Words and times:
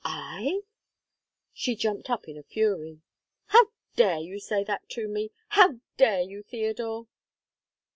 "I?" 0.03 0.61
She 1.53 1.75
jumped 1.75 2.09
up 2.09 2.27
in 2.27 2.35
a 2.35 2.41
fury. 2.41 3.01
"How 3.45 3.67
dare 3.95 4.17
you 4.17 4.39
say 4.39 4.63
that 4.63 4.89
to 4.89 5.07
me? 5.07 5.29
How 5.49 5.79
dare 5.95 6.21
you, 6.21 6.41
Theodore?" 6.41 7.05